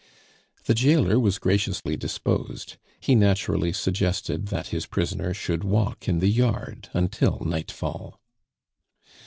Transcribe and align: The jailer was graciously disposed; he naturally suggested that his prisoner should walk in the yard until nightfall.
The 0.65 0.73
jailer 0.73 1.19
was 1.19 1.37
graciously 1.37 1.95
disposed; 1.95 2.77
he 2.99 3.13
naturally 3.13 3.71
suggested 3.71 4.47
that 4.47 4.69
his 4.69 4.87
prisoner 4.87 5.31
should 5.31 5.63
walk 5.63 6.09
in 6.09 6.17
the 6.17 6.27
yard 6.31 6.89
until 6.95 7.37
nightfall. 7.45 8.19